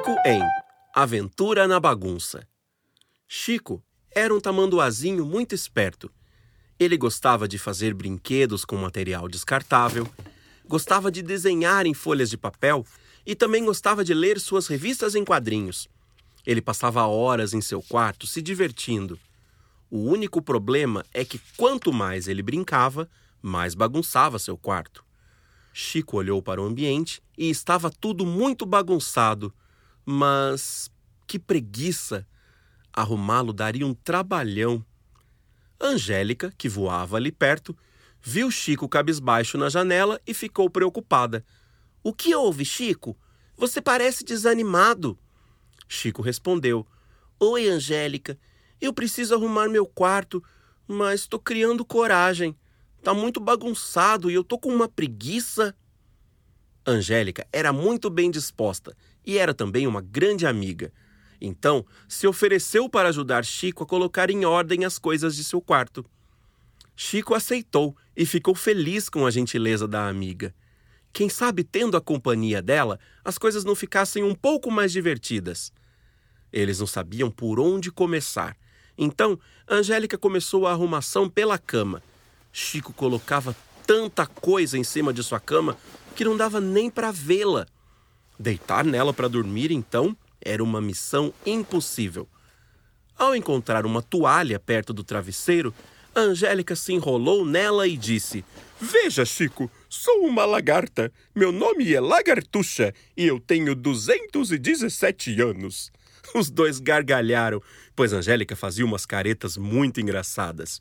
[0.00, 0.42] Chico em
[0.94, 2.48] Aventura na Bagunça.
[3.28, 6.10] Chico era um tamanduazinho muito esperto.
[6.78, 10.08] Ele gostava de fazer brinquedos com material descartável,
[10.66, 12.86] gostava de desenhar em folhas de papel
[13.26, 15.86] e também gostava de ler suas revistas em quadrinhos.
[16.46, 19.18] Ele passava horas em seu quarto se divertindo.
[19.90, 23.06] O único problema é que quanto mais ele brincava,
[23.42, 25.04] mais bagunçava seu quarto.
[25.74, 29.52] Chico olhou para o ambiente e estava tudo muito bagunçado.
[30.04, 30.90] Mas
[31.26, 32.26] que preguiça!
[32.92, 34.84] Arrumá-lo daria um trabalhão.
[35.80, 37.76] Angélica, que voava ali perto,
[38.20, 41.44] viu Chico cabisbaixo na janela e ficou preocupada.
[42.02, 43.16] O que houve, Chico?
[43.56, 45.18] Você parece desanimado.
[45.88, 46.86] Chico respondeu:
[47.38, 48.38] Oi, Angélica.
[48.80, 50.42] Eu preciso arrumar meu quarto,
[50.88, 52.56] mas estou criando coragem.
[53.02, 55.74] Tá muito bagunçado e eu tô com uma preguiça.
[56.86, 58.96] Angélica era muito bem disposta
[59.32, 60.92] e era também uma grande amiga.
[61.40, 66.04] Então, se ofereceu para ajudar Chico a colocar em ordem as coisas de seu quarto.
[66.94, 70.54] Chico aceitou e ficou feliz com a gentileza da amiga.
[71.12, 75.72] Quem sabe, tendo a companhia dela, as coisas não ficassem um pouco mais divertidas.
[76.52, 78.56] Eles não sabiam por onde começar.
[78.98, 82.02] Então, Angélica começou a arrumação pela cama
[82.52, 83.54] Chico colocava
[83.86, 85.76] tanta coisa em cima de sua cama
[86.14, 87.66] que não dava nem para vê-la.
[88.40, 92.26] Deitar nela para dormir, então, era uma missão impossível.
[93.14, 95.74] Ao encontrar uma toalha perto do travesseiro,
[96.16, 98.42] Angélica se enrolou nela e disse:
[98.80, 101.12] Veja, Chico, sou uma lagarta.
[101.34, 105.92] Meu nome é Lagartuxa e eu tenho 217 anos.
[106.34, 107.62] Os dois gargalharam,
[107.94, 110.80] pois Angélica fazia umas caretas muito engraçadas.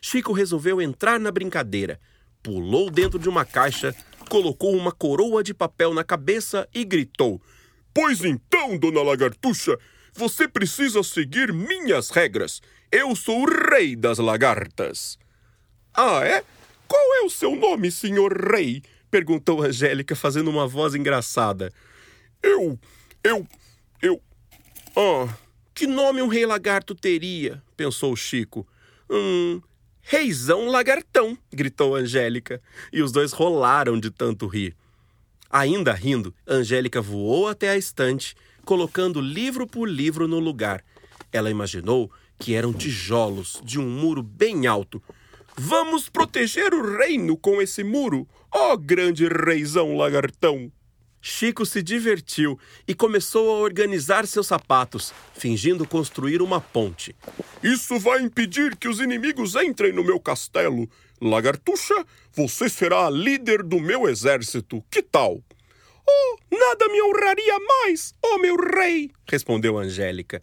[0.00, 2.00] Chico resolveu entrar na brincadeira.
[2.42, 3.94] Pulou dentro de uma caixa,
[4.32, 7.38] colocou uma coroa de papel na cabeça e gritou:
[7.92, 9.78] Pois então, dona Lagartuxa,
[10.14, 12.62] você precisa seguir minhas regras.
[12.90, 15.18] Eu sou o rei das lagartas.
[15.92, 16.42] Ah, é?
[16.88, 18.82] Qual é o seu nome, senhor rei?
[19.10, 21.70] perguntou Angélica, fazendo uma voz engraçada.
[22.42, 22.80] Eu.
[23.22, 23.46] Eu.
[24.00, 24.18] Eu.
[24.96, 25.36] Ah,
[25.74, 27.62] que nome um rei lagarto teria?
[27.76, 28.66] pensou Chico.
[29.10, 29.60] Hum,
[30.02, 31.38] Reizão lagartão!
[31.52, 32.60] gritou Angélica,
[32.92, 34.76] e os dois rolaram de tanto rir.
[35.48, 40.84] Ainda rindo, Angélica voou até a estante, colocando livro por livro no lugar.
[41.32, 45.02] Ela imaginou que eram tijolos de um muro bem alto.
[45.56, 50.70] Vamos proteger o reino com esse muro, ó grande reizão lagartão!
[51.24, 57.14] Chico se divertiu e começou a organizar seus sapatos, fingindo construir uma ponte.
[57.62, 60.90] Isso vai impedir que os inimigos entrem no meu castelo.
[61.20, 64.84] Lagartuxa, você será a líder do meu exército.
[64.90, 65.40] Que tal?
[66.04, 69.08] Oh, nada me honraria mais, oh meu rei!
[69.30, 70.42] respondeu Angélica.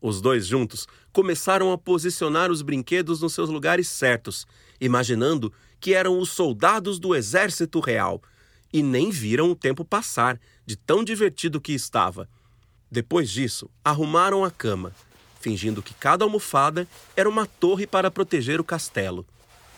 [0.00, 4.46] Os dois juntos começaram a posicionar os brinquedos nos seus lugares certos,
[4.80, 8.22] imaginando que eram os soldados do exército real
[8.74, 10.36] e nem viram o tempo passar,
[10.66, 12.28] de tão divertido que estava.
[12.90, 14.92] Depois disso, arrumaram a cama,
[15.40, 19.24] fingindo que cada almofada era uma torre para proteger o castelo.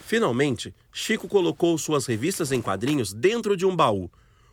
[0.01, 4.11] Finalmente, Chico colocou suas revistas em quadrinhos dentro de um baú.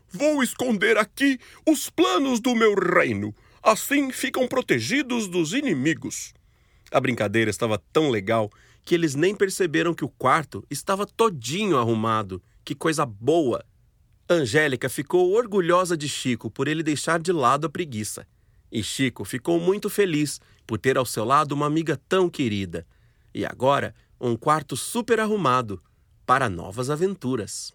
[0.09, 3.33] Vou esconder aqui os planos do meu reino.
[3.61, 6.33] Assim ficam protegidos dos inimigos.
[6.91, 8.51] A brincadeira estava tão legal
[8.83, 12.43] que eles nem perceberam que o quarto estava todinho arrumado.
[12.65, 13.63] Que coisa boa!
[14.29, 18.25] Angélica ficou orgulhosa de Chico por ele deixar de lado a preguiça.
[18.71, 22.87] E Chico ficou muito feliz por ter ao seu lado uma amiga tão querida.
[23.33, 25.81] E agora, um quarto super arrumado
[26.25, 27.73] para novas aventuras.